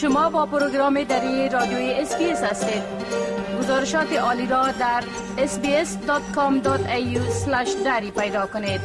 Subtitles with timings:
[0.00, 2.82] شما با پروگرام دری رادیوی SBS هستید.
[3.58, 5.04] گزارشات عالی را در
[5.36, 7.18] sbs.com.au
[7.84, 8.80] دری پیدا کنید.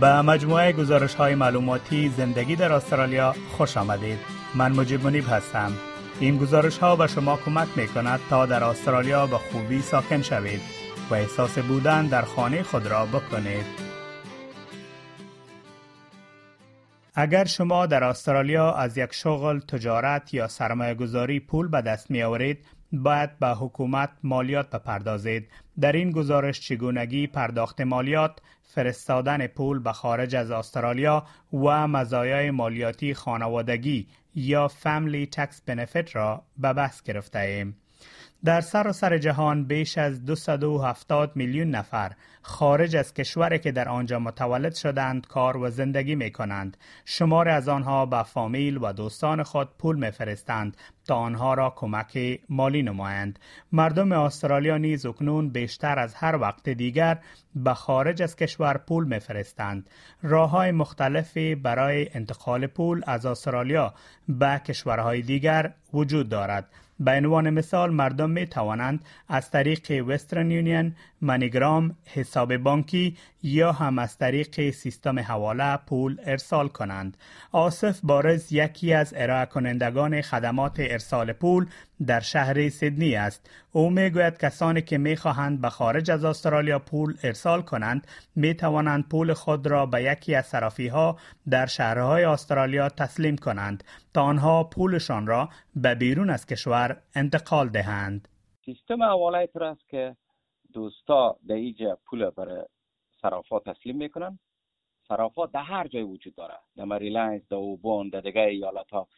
[0.00, 4.18] به مجموعه گزارش های معلوماتی زندگی در استرالیا خوش آمدید.
[4.54, 5.72] من مجیب منیب هستم.
[6.20, 10.60] این گزارش ها به شما کمک می کند تا در استرالیا به خوبی ساکن شوید
[11.10, 13.92] و احساس بودن در خانه خود را بکنید.
[17.14, 22.22] اگر شما در استرالیا از یک شغل، تجارت یا سرمایه گذاری پول به دست می
[22.22, 25.48] آورید، باید به حکومت مالیات بپردازید.
[25.80, 33.14] در این گزارش چگونگی پرداخت مالیات، فرستادن پول به خارج از استرالیا و مزایای مالیاتی
[33.14, 37.76] خانوادگی یا Family Tax Benefit را به بحث گرفته ایم.
[38.44, 42.12] در سراسر جهان بیش از 270 میلیون نفر
[42.42, 46.76] خارج از کشوری که در آنجا متولد شدند کار و زندگی می کنند.
[47.04, 50.76] شمار از آنها به فامیل و دوستان خود پول می فرستند
[51.06, 53.38] تا آنها را کمک مالی نمایند.
[53.72, 57.18] مردم استرالیا نیز اکنون بیشتر از هر وقت دیگر
[57.54, 59.90] به خارج از کشور پول می فرستند.
[60.22, 63.94] راه های مختلفی برای انتقال پول از استرالیا
[64.28, 66.68] به کشورهای دیگر وجود دارد.
[67.04, 73.98] به عنوان مثال مردم می توانند از طریق وسترن یونین، منیگرام، حساب بانکی یا هم
[73.98, 77.16] از طریق سیستم حواله پول ارسال کنند.
[77.52, 81.66] آصف بارز یکی از ارائه کنندگان خدمات ارسال پول
[82.06, 83.50] در شهر سیدنی است.
[83.72, 88.06] او می گوید کسانی که می خواهند به خارج از استرالیا پول ارسال کنند
[88.36, 91.16] می توانند پول خود را به یکی از صرافی ها
[91.50, 93.84] در شهرهای استرالیا تسلیم کنند
[94.14, 98.28] تا آنها پولشان را به بیرون از کشور انتقال دهند.
[98.64, 100.16] سیستم حواله است که
[100.72, 102.64] دوستا در اینجا پول برای
[103.22, 104.38] صرافا تسلیم می‌کنن.
[105.08, 106.54] صرافا در هر جای وجود داره.
[106.76, 109.08] در مریلند در اوبان در دیگه ایالت ها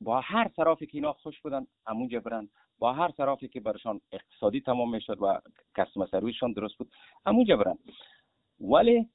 [0.00, 2.48] با هر صرافی که اینا خوش بودن همونجا برن.
[2.78, 5.40] با هر صرافی که برشان اقتصادی تمام می‌شد و
[5.76, 6.92] customer service شان درست بود
[7.26, 7.78] همونجا برن.
[8.60, 9.08] ولی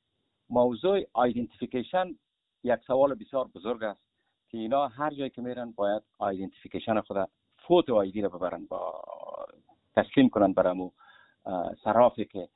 [0.50, 2.16] موضوع identification
[2.64, 4.02] یک سوال بسیار بزرگ است
[4.50, 9.02] که اینا هر جایی که میرن باید identification خود photo ID رو ببرن با
[9.96, 10.92] تسلیم کنن بر امو
[11.84, 12.50] صرافی که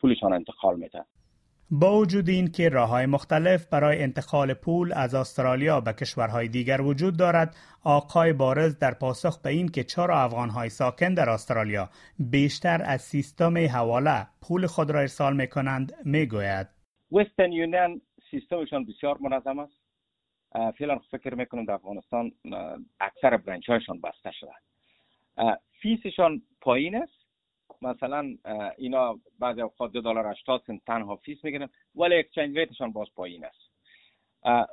[0.00, 1.04] پولشان انتقال میده
[1.70, 6.80] با وجود این که راه های مختلف برای انتقال پول از استرالیا به کشورهای دیگر
[6.80, 11.88] وجود دارد آقای بارز در پاسخ به این که چرا افغانهای ساکن در استرالیا
[12.18, 16.66] بیشتر از سیستم حواله پول خود را ارسال می کنند می گوید
[17.12, 19.72] Western Union سیستمشان بسیار منظم است.
[20.78, 22.32] فعلا فکر می‌کنم در افغانستان
[23.00, 24.52] اکثر branch هایشان بسته شده
[25.82, 27.17] fees شان پایین است.
[27.82, 28.36] مثلا
[28.78, 33.06] اینا بعضی اوقات دو دلار 80 سنت تنها fees می‌گیرن ولی exchange rate شان باز
[33.14, 33.70] پایین است.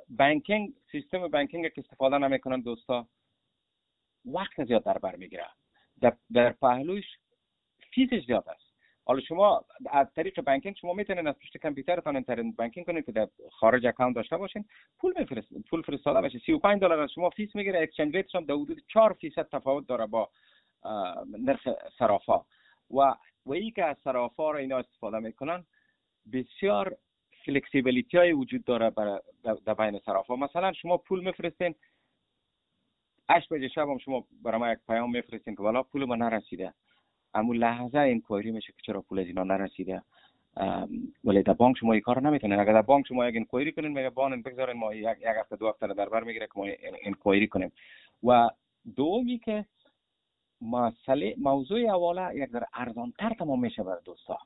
[0.10, 3.08] banking سیستم banking که استفاده نمی‌کنن دوستا
[4.26, 5.46] وقت زیاد در بر می‌گیره.
[6.32, 7.06] در, پهلوش
[7.92, 8.66] fees ش زیاد است.
[9.06, 13.28] حالا شما از طریق banking شما می‌تونید از پشت کامپیوترتان internet banking کنید که در
[13.52, 14.66] خارج account داشته باشین.
[15.00, 16.40] پول میفرست پول فرستاده بشه.
[16.40, 19.88] 35 دلار از شما fees می‌گیره exchange rate ش هم در حدود 4 فیصد تفاوت
[19.88, 20.30] داره با
[21.38, 21.68] نرخ
[21.98, 22.46] صرافا.
[22.92, 23.16] و
[23.46, 25.66] و ای که از صرافا را اینا استفاده می‌کنن
[26.34, 26.98] بسیار
[27.46, 28.92] فلکسیبیلیتی های وجود داره
[29.66, 30.36] در بین صرافا.
[30.36, 31.76] مثلا شما پول میفرستین
[33.30, 36.74] اش بجه شب هم شما برای ما یک پیام میفرستین که والا پول ما نرسیده.
[37.34, 40.02] اما لحظه این کویری میشه که چرا پول از اینا نرسیده.
[41.24, 42.60] ولی در بانک شما این کار نمی‌تونین.
[42.60, 45.08] اگر در بانک شما یک انکوایری کنین میگه بان بگذارین ما یک
[45.40, 46.68] هفته دو هفته در بر می‌گیره که ما
[47.06, 47.72] انکوایری کنیم.
[48.24, 48.50] و
[48.96, 49.66] دومی که
[50.62, 54.38] مسئله موضوع حواله یک ذره ارزانتر تمام میشه بر دوستا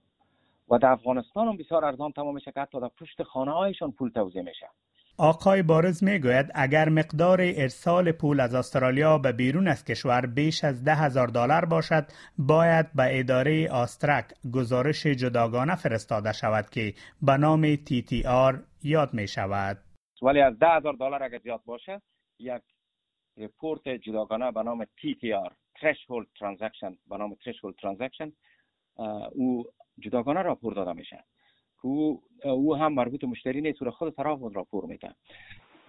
[0.69, 4.09] و در افغانستان هم بسیار ارزان تمام میشه که حتی در پشت خانه هایشان پول
[4.09, 4.69] توزیع میشه.
[5.17, 10.83] آقای بارز می‌گوید اگر مقدار ارسال پول از استرالیا به بیرون از کشور بیش از
[10.83, 12.05] ده هزار دلار باشد
[12.37, 19.13] باید به اداره آسترک گزارش جداگانه فرستاده شود که به نام تی تی آر یاد
[19.13, 19.77] می شود
[20.21, 22.01] ولی از ده هزار دلار اگر زیاد باشه
[22.39, 22.61] یک
[23.37, 28.31] رپورت جداگانه به نام تی تی آر threshold transaction به نام threshold transaction
[29.31, 29.65] او
[29.99, 31.23] جداگانه راپور داده میشه.
[31.81, 35.15] که او, هم مربوط مشتری نیست و خود صراف راپور میده.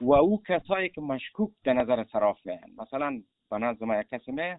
[0.01, 4.33] و او کسایی که مشکوک در نظر صراف میان مثلا به نظر ما یک کسی
[4.33, 4.55] می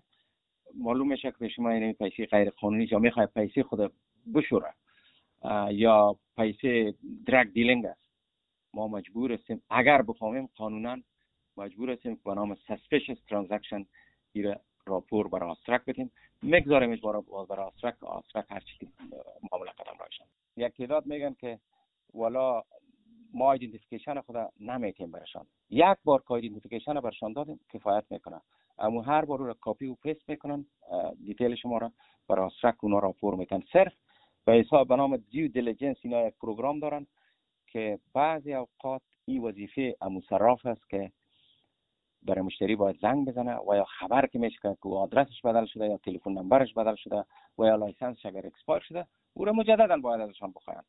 [0.76, 3.94] معلوم میشه که شما این پیسه غیر قانونی یا می‌خواد پیسه خود
[4.34, 4.74] بشوره.
[5.72, 6.94] یا پیسه
[7.26, 8.12] drug dealing است.
[8.74, 10.98] ما مجبور هستیم اگر بفهمیم قانونا
[11.58, 13.86] مجبور هستیم به نام suspicious transaction
[14.86, 16.12] راپور برای AUSTRAC بدیم.
[16.42, 18.90] میگذاریمش برای AUSTRAC AUSTRAC هر چی
[19.52, 21.60] معامله قدم رایشان یک تعداد میگن که
[22.14, 22.64] والا
[23.34, 25.48] ما identification خود نمیتیم برشان.
[25.70, 28.42] یک بار که identification برشان دادیم کفایت می‌کنه
[28.80, 30.66] اما هر بار رو کاپی و paste می‌کنن
[31.26, 31.92] detail شما را
[32.28, 33.94] برای AUSTRAC اونا راپور میتن صرف
[34.46, 37.08] به حساب به نام due diligence اینا یک پروگرام دارن
[37.68, 41.12] که بعضی اوقات این وظیفه امو صراف است که
[42.24, 45.98] برای مشتری باید زنگ بزنه و یا خبر که میشه که آدرسش بدل شده یا
[45.98, 47.26] تلفن نمبرش بدل شده
[47.58, 50.82] و یا licence ش اگر expire شده او را مجددا باید ازشان بخواین.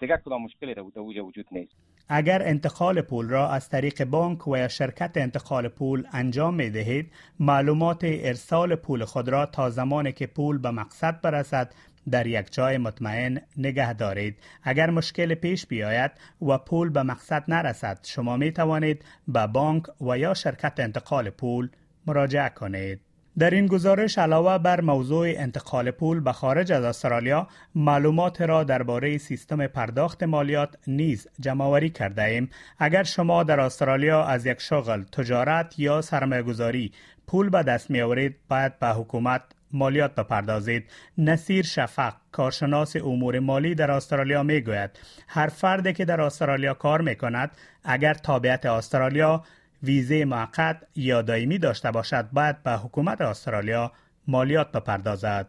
[0.00, 0.82] دیگر کدام مشکلی در
[1.20, 1.74] وجود نیست.
[2.08, 7.12] اگر انتقال پول را از طریق بانک و یا شرکت انتقال پول انجام می دهید
[7.40, 11.74] معلومات ارسال پول خود را تا زمانی که پول به مقصد برسد
[12.10, 14.36] در یک جای مطمئن نگه دارید.
[14.62, 16.10] اگر مشکل پیش بیاید
[16.42, 21.68] و پول به مقصد نرسد شما می توانید به بانک و یا شرکت انتقال پول
[22.06, 23.00] مراجعه کنید.
[23.38, 29.18] در این گزارش علاوه بر موضوع انتقال پول به خارج از استرالیا معلومات را درباره
[29.18, 32.50] سیستم پرداخت مالیات نیز جمعآوری کرده ایم.
[32.78, 36.92] اگر شما در استرالیا از یک شغل تجارت یا سرمایه گذاری
[37.26, 39.42] پول به دست می آورید باید به حکومت
[39.72, 40.90] مالیات بپردازید.
[41.18, 44.90] نصیر شفق کارشناس امور مالی در استرالیا می گوید
[45.28, 47.50] هر فردی که در استرالیا کار می کند
[47.84, 49.44] اگر تابعیت استرالیا
[49.86, 53.92] ویزه موقت یا دائمی داشته باشد باید به حکومت استرالیا
[54.28, 55.46] مالیات بپردازد.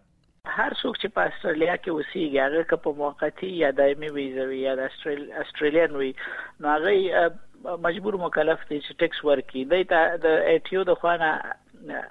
[0.47, 4.59] هر څوک چې په استرالیا کې اوسېږي هغه که په موقتی یا دایمي ویزه وي
[4.59, 4.89] یا د
[5.43, 6.15] استرالیان وي
[6.59, 7.31] نو هغه
[7.85, 9.63] مجبور مکلف دي چې tax ورکړي
[10.25, 11.31] د ATO د خوانه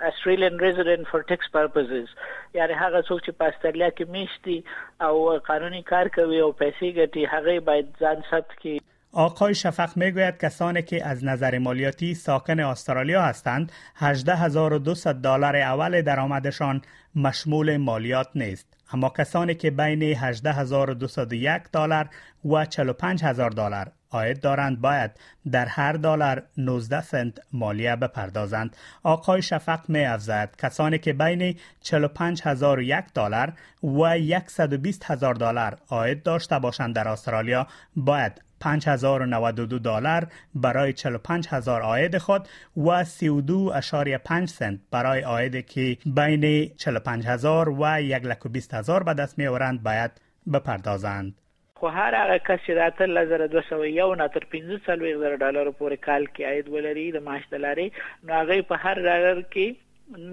[0.08, 2.08] Australian resident for tax purposes.
[2.54, 4.58] یعنی هغه څوک چې په استرالیا کې میشتي
[5.06, 8.76] او قانوني کار کوي او پیسې ګټي هغه باید ځان ثبت کړي
[9.14, 16.82] آقای شفق می‌گوید کسانی که از نظر مالیاتی ساکن استرالیا هستند 18200 دلار اول درآمدشان
[17.14, 18.66] مشمول مالیات نیست.
[18.92, 22.08] اما کسانی که بین 18201 دلار
[22.44, 25.10] و 45000 دلار عاید دارند باید
[25.50, 28.76] در هر دلار 19 سنت مالیه بپردازند.
[29.02, 33.52] آقای شفق می افزاید کسانی که بین 45001 دلار
[33.82, 42.48] و 120000 دلار عاید داشته باشند در استرالیا باید 5092 دلار برای 45000 آید خود
[42.76, 50.10] و 32.5 سنت برای آیدی که بین 45000 و 120000 به دست می آورند باید
[50.52, 51.34] بپردازند.
[51.76, 56.26] خو هر هغه کس چې د اتلس زره 201 نه تر 15000 ډالر پورې کال
[56.26, 57.86] کې عاید ولري د معاش د لاري
[58.22, 59.66] نو هغه په هر ډالر کې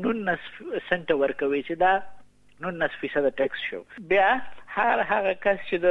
[0.08, 1.94] 19 سنت ورکوي چې دا
[2.68, 3.82] 19 فیصد tax شو
[4.14, 4.30] بیا
[4.76, 5.88] هر هغه کس چې د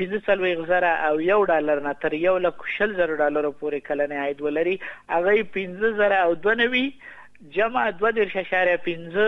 [0.00, 4.38] 15 زره او یو ډالر نه تر یو لک شل زره ډالر پورې کلنې عاید
[4.46, 4.76] ولري
[5.14, 6.84] هغه 15 زره او 92
[7.56, 9.26] جمع 2.15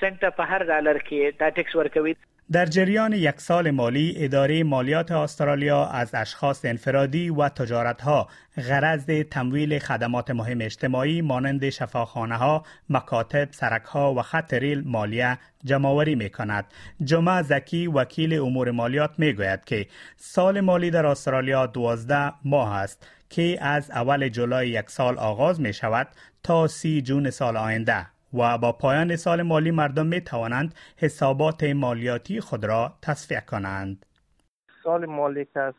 [0.00, 2.14] سنت په هر ډالر کې دا tax ورکوي
[2.52, 8.28] در جریان یک سال مالی اداره مالیات استرالیا از اشخاص انفرادی و تجارت ها
[8.68, 15.38] غرض تمویل خدمات مهم اجتماعی مانند شفاخانه ها، مکاتب، سرک ها و خط ریل مالیه
[15.64, 16.64] جمع آوری می کند.
[17.04, 19.86] جمعه زکی وکیل امور مالیات می گوید که
[20.16, 25.72] سال مالی در استرالیا 12 ماه است که از اول جولای یک سال آغاز می
[25.72, 26.08] شود
[26.42, 28.13] تا سی جون سال آینده.
[28.34, 34.06] و با پایان سال مالی مردم می توانند حسابات مالیاتی خود را تصفیه کنند.
[34.84, 35.76] سال مالی که است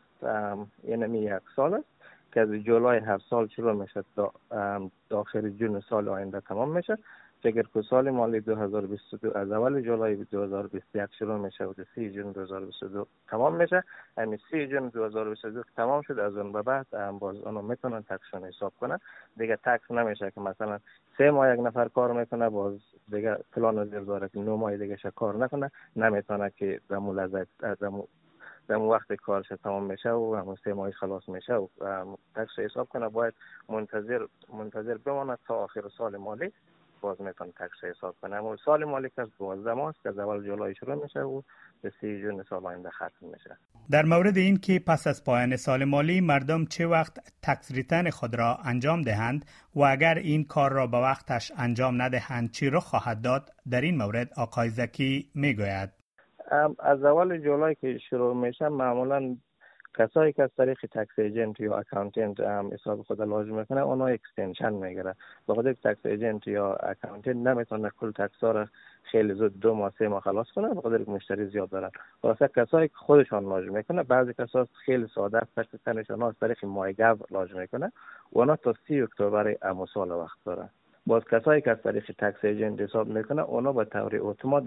[0.88, 1.86] یعنی یک سال است
[2.32, 4.32] که از جولای هر سال شروع میشه تا
[5.10, 6.98] آخر جون سال آینده تمام میشه
[7.46, 13.06] فکر که سال مالی 2022 از اول جولای 2021 شروع میشه و 3 جون 2022
[13.28, 13.84] تمام میشه.
[14.18, 16.86] همین 3 جون 2022 تمام شد از اون به بعد
[17.18, 18.98] باز اونو می‌تونن تکسشون حساب کنن.
[19.36, 20.78] دیگه تکس نمیشه که مثلا
[21.18, 22.78] سه ماه یک نفر کار می‌کنه باز
[23.10, 25.70] دیگه پلان زیر داره که نو ماه دیگه کار نکنه.
[25.96, 27.48] نمی‌تونه که دمو لذت
[27.80, 28.04] دمو
[28.68, 31.68] در وقت کارش تمام میشه و همون سه ماهی خلاص میشه و
[32.34, 33.08] تکس حساب کنه.
[33.08, 33.34] باید
[33.68, 36.52] منتظر منتظر بماند تا آخر سال مالی.
[37.00, 40.46] باز می‌تونه تکس حساب کنه اما سال مالی که 12 ماه است که از اول
[40.46, 41.42] جولای شروع میشه و
[41.82, 43.56] به سی جون سال آینده ختم میشه.
[43.90, 48.34] در مورد این که پس از پایان سال مالی مردم چه وقت tax return خود
[48.34, 53.22] را انجام دهند و اگر این کار را به وقتش انجام ندهند چی رخ خواهد
[53.22, 55.90] داد؟ در این مورد آقای زکی می‌گوید.
[56.78, 59.36] از اول جولای که شروع میشه معمولا
[59.98, 62.40] کسایی که از طریق tax agent یا accountant
[62.72, 65.14] حساب خود lodge می‌کنه اونا extension می‌گیره
[65.48, 68.66] بخاطر tax agent یا accountant نمی‌تونه کل tax را
[69.02, 71.90] خیلی زود دو ماه سه ماه خلاص کنه بخاطر که مشتری زیاد دارن.
[72.22, 75.88] خلاصه کسایی که خودشان لازم می‌کنه بعضی کسا خیلی ساده است tax
[76.22, 77.92] از طریق myGov lodge می‌کنه.
[78.30, 80.68] اونا تا سی اکتبر امو سال وقت دارن.
[81.06, 84.64] باز کسایی که از طریق tax agent حساب می‌کنه اونا به طور اتومات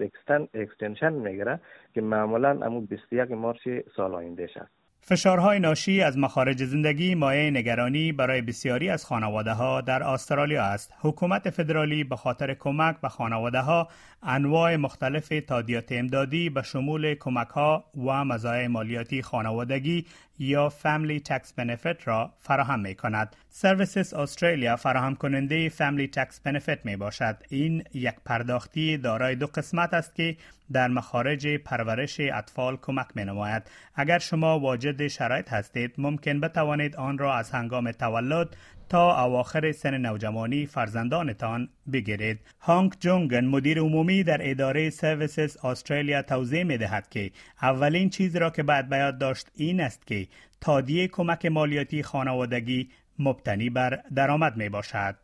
[0.54, 1.60] extension می‌گیره
[1.94, 4.79] که معمولا امو 21 مارچ سال آینده است.
[5.02, 10.92] فشارهای ناشی از مخارج زندگی مایه نگرانی برای بسیاری از خانواده ها در استرالیا است.
[11.00, 13.88] حکومت فدرالی به خاطر کمک به خانواده ها
[14.22, 20.06] انواع مختلف تادیات امدادی به شمول کمک ها و مزایای مالیاتی خانوادگی
[20.42, 23.36] یا فامیلی تکس بنفیت را فراهم می کند.
[23.50, 27.36] سرویسز استرالیا فراهم کننده فامیلی تکس بنفیت می باشد.
[27.48, 30.36] این یک پرداختی دارای دو قسمت است که
[30.72, 33.62] در مخارج پرورش اطفال کمک می نماید.
[33.94, 38.56] اگر شما واجد شرایط هستید ممکن بتوانید آن را از هنگام تولد
[38.90, 42.40] تا اواخر سن نوجوانی فرزندانتان بگیرید.
[42.60, 47.30] هانگ جونگن مدیر عمومی در اداره سرویسز استرالیا توضیح می دهد که
[47.62, 50.26] اولین چیز را که باید بیاد داشت این است که
[50.60, 55.16] تادیه کمک مالیاتی خانوادگی مبتنی بر درآمد می باشد.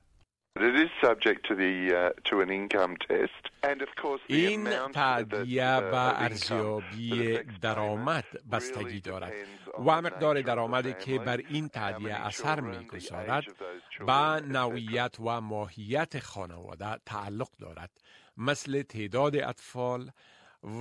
[4.27, 9.33] این تعدیه به ارزیابی درآمد بستگی دارد
[9.79, 13.45] و مقدار درآمدی که بر این تعدیه اثر می‌گذارد
[14.07, 17.91] به نوعیت و ماهیت خانواده تعلق دارد
[18.37, 20.11] مثل تعداد اطفال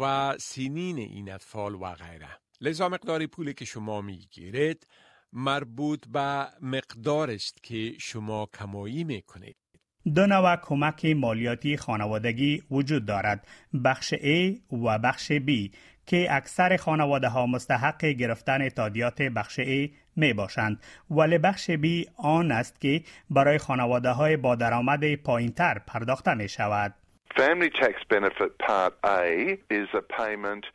[0.01, 2.29] و سینین این اطفال و غیره.
[2.61, 4.87] لذا مقدار پولی که شما می‌گیرید
[5.33, 9.64] مربوط به مقدار است که شما کمایی می‌کنید.
[10.13, 13.47] دو نوع کمک مالیاتی خانوادگی وجود دارد
[13.83, 15.69] بخش A و بخش B
[16.05, 22.51] که اکثر خانواده ها مستحق گرفتن تادیات بخش A می باشند ولی بخش B آن
[22.51, 26.93] است که برای خانواده های با درآمد پایین تر پرداخته می شود.
[27.35, 30.65] Family tax benefit part A is a payment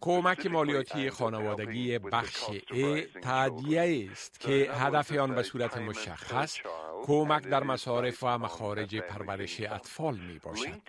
[0.00, 6.58] کمک مالیاتی خانوادگی بخش ای تعدیه است که هدف آن به صورت مشخص
[7.02, 10.82] کمک در مصارف و مخارج پرورش اطفال می باشد.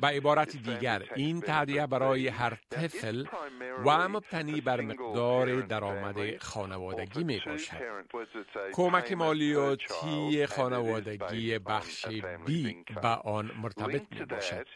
[0.00, 3.24] به عبارت دیگر این تعدیه برای هر طفل
[3.84, 7.76] و مبتنی بر مقدار درآمد خانوادگی می باشد.
[8.72, 12.06] کمک مالیاتی خانوادگی بخش
[12.46, 14.66] بی به آن مرتبط باشد.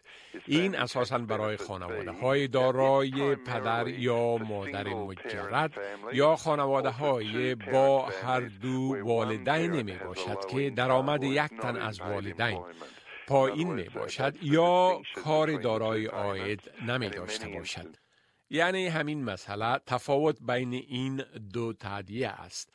[0.46, 5.72] این اساسا برای خانواده های دارای پدر یا مادر مجرد
[6.12, 12.64] یا خانواده های با هر دو والدین می باشد که درآمد یک تن از والدین
[13.28, 17.96] پایین می باشد یا کار دارای آید نمی داشته باشد.
[18.50, 21.22] یعنی همین مسئله تفاوت بین این
[21.52, 22.72] دو تعدیه است.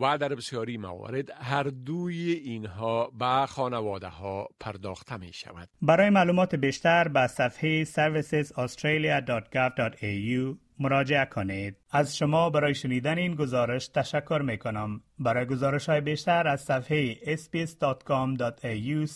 [0.00, 5.68] و در بسیاری موارد هر دوی اینها به خانواده ها پرداخته می شود.
[5.82, 11.76] برای معلومات بیشتر به صفحه servicesaustralia.gov.au مراجعه کنید.
[11.90, 15.00] از شما برای شنیدن این گزارش تشکر می کنم.
[15.18, 19.06] برای گزارش های بیشتر از صفحه sbs.com.au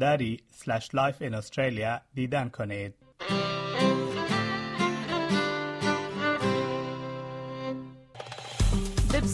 [0.00, 2.94] dari life in Australia دیدن کنید.